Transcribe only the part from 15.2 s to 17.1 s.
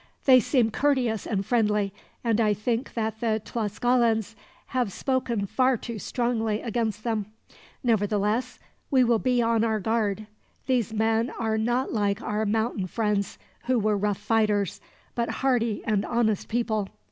hearty and honest people.